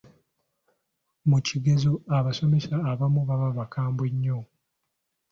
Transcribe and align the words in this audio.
Mu 1.29 1.37
kigezo 1.47 1.91
abasomesa 2.17 2.75
abamu 2.91 3.21
baba 3.29 3.49
bakambwe 3.57 4.07
nnyo. 4.13 4.39